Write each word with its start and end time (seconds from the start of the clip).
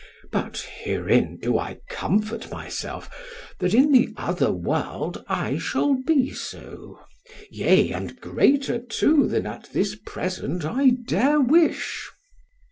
But 0.31 0.61
herein 0.81 1.37
do 1.39 1.59
I 1.59 1.77
comfort 1.87 2.49
myself, 2.51 3.07
that 3.59 3.75
in 3.75 3.91
the 3.91 4.09
other 4.17 4.51
world 4.51 5.23
I 5.29 5.59
shall 5.59 5.93
be 5.93 6.31
so, 6.33 6.99
yea 7.51 7.91
and 7.91 8.19
greater 8.19 8.79
too 8.79 9.27
than 9.27 9.45
at 9.45 9.69
this 9.73 9.93
present 10.03 10.65
I 10.65 10.89
dare 11.05 11.39
wish. 11.39 12.07